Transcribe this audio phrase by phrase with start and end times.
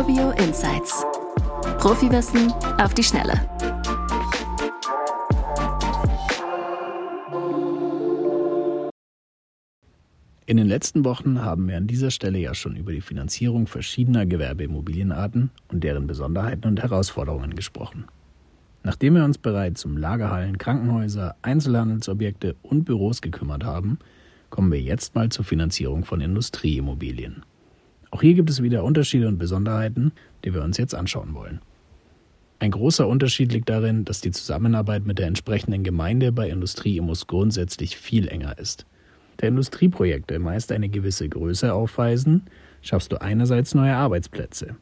[0.00, 1.04] Urbio Insights.
[1.78, 3.34] Profiwissen auf die Schnelle.
[10.46, 14.24] In den letzten Wochen haben wir an dieser Stelle ja schon über die Finanzierung verschiedener
[14.24, 18.06] Gewerbeimmobilienarten und deren Besonderheiten und Herausforderungen gesprochen.
[18.82, 23.98] Nachdem wir uns bereits um Lagerhallen, Krankenhäuser, Einzelhandelsobjekte und Büros gekümmert haben,
[24.48, 27.42] kommen wir jetzt mal zur Finanzierung von Industrieimmobilien.
[28.20, 30.12] Auch hier gibt es wieder Unterschiede und Besonderheiten,
[30.44, 31.62] die wir uns jetzt anschauen wollen.
[32.58, 37.96] Ein großer Unterschied liegt darin, dass die Zusammenarbeit mit der entsprechenden Gemeinde bei Industrieimmos grundsätzlich
[37.96, 38.84] viel enger ist.
[39.38, 42.42] Da Industrieprojekte meist eine gewisse Größe aufweisen,
[42.82, 44.76] schaffst du einerseits neue Arbeitsplätze.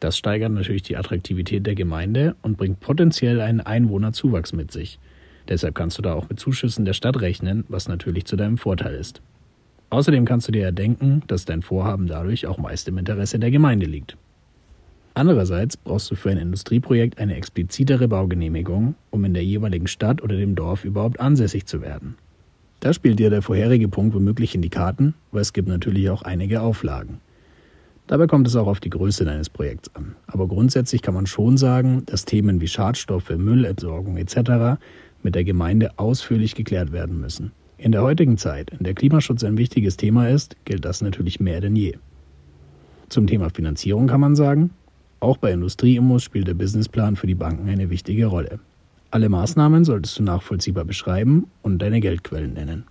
[0.00, 4.98] Das steigert natürlich die Attraktivität der Gemeinde und bringt potenziell einen Einwohnerzuwachs mit sich.
[5.46, 8.96] Deshalb kannst du da auch mit Zuschüssen der Stadt rechnen, was natürlich zu deinem Vorteil
[8.96, 9.22] ist.
[9.92, 13.50] Außerdem kannst du dir ja denken, dass dein Vorhaben dadurch auch meist im Interesse der
[13.50, 14.16] Gemeinde liegt.
[15.12, 20.34] Andererseits brauchst du für ein Industrieprojekt eine explizitere Baugenehmigung, um in der jeweiligen Stadt oder
[20.34, 22.14] dem Dorf überhaupt ansässig zu werden.
[22.80, 26.22] Da spielt dir der vorherige Punkt womöglich in die Karten, weil es gibt natürlich auch
[26.22, 27.20] einige Auflagen.
[28.06, 30.16] Dabei kommt es auch auf die Größe deines Projekts an.
[30.26, 34.80] Aber grundsätzlich kann man schon sagen, dass Themen wie Schadstoffe, Müllentsorgung etc.
[35.22, 37.52] mit der Gemeinde ausführlich geklärt werden müssen.
[37.82, 41.60] In der heutigen Zeit, in der Klimaschutz ein wichtiges Thema ist, gilt das natürlich mehr
[41.60, 41.96] denn je.
[43.08, 44.70] Zum Thema Finanzierung kann man sagen,
[45.18, 48.60] auch bei Industrieimmos spielt der Businessplan für die Banken eine wichtige Rolle.
[49.10, 52.84] Alle Maßnahmen solltest du nachvollziehbar beschreiben und deine Geldquellen nennen.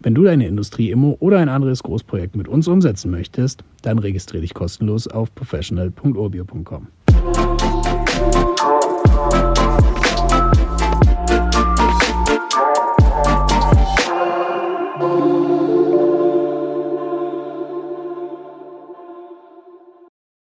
[0.00, 4.54] Wenn du deine Industrieimmo oder ein anderes Großprojekt mit uns umsetzen möchtest, dann registriere dich
[4.54, 6.86] kostenlos auf professional.urbio.com.